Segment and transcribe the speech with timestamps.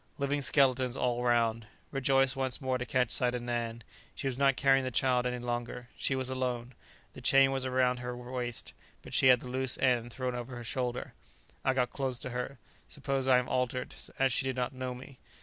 [0.17, 1.67] Living skeletons all round.
[1.91, 3.83] Rejoiced once more to catch sight of Nan.
[4.15, 6.73] She was not carrying the child any longer; she was alone;
[7.13, 10.63] the chain was round her waist, but she had the loose end thrown over her
[10.63, 11.13] shoulder.
[11.63, 12.57] I got close to her;
[12.89, 15.19] suppose I am altered, as she did not know me.